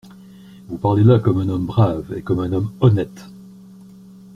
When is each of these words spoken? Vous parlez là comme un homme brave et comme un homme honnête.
Vous 0.67 0.79
parlez 0.79 1.03
là 1.03 1.19
comme 1.19 1.37
un 1.41 1.49
homme 1.49 1.67
brave 1.67 2.13
et 2.17 2.23
comme 2.23 2.39
un 2.39 2.51
homme 2.53 2.71
honnête. 2.79 3.21